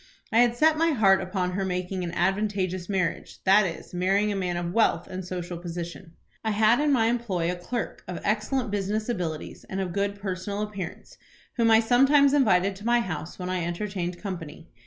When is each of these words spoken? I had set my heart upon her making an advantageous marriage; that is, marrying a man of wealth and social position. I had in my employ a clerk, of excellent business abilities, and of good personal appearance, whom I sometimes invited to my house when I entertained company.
I 0.31 0.39
had 0.39 0.55
set 0.57 0.79
my 0.79 0.93
heart 0.93 1.21
upon 1.21 1.51
her 1.51 1.63
making 1.63 2.03
an 2.03 2.11
advantageous 2.13 2.89
marriage; 2.89 3.37
that 3.43 3.67
is, 3.67 3.93
marrying 3.93 4.31
a 4.31 4.35
man 4.35 4.57
of 4.57 4.73
wealth 4.73 5.05
and 5.05 5.23
social 5.23 5.59
position. 5.59 6.13
I 6.43 6.49
had 6.49 6.79
in 6.79 6.91
my 6.91 7.05
employ 7.05 7.51
a 7.51 7.55
clerk, 7.55 8.03
of 8.07 8.19
excellent 8.23 8.71
business 8.71 9.09
abilities, 9.09 9.63
and 9.69 9.79
of 9.79 9.93
good 9.93 10.19
personal 10.19 10.63
appearance, 10.63 11.19
whom 11.57 11.69
I 11.69 11.81
sometimes 11.81 12.33
invited 12.33 12.75
to 12.77 12.83
my 12.87 12.99
house 13.01 13.37
when 13.37 13.51
I 13.51 13.63
entertained 13.63 14.17
company. 14.17 14.71